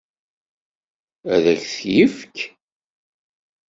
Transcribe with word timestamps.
Ad 1.33 1.45
k-t-yefk? 1.61 2.37